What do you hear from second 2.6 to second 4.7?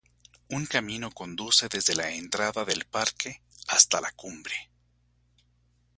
del parque hasta la cumbre.